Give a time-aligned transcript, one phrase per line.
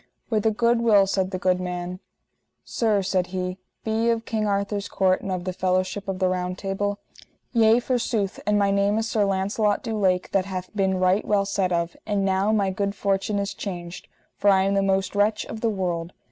[0.31, 1.99] With a good will, said the good man.
[2.63, 6.27] Sir, said he, be ye of King Arthur's court and of the fellowship of the
[6.27, 6.97] Round Table?
[7.53, 11.45] Yea forsooth, and my name is Sir Launcelot du Lake that hath been right well
[11.45, 15.45] said of, and now my good fortune is changed, for I am the most wretch
[15.45, 16.13] of the world.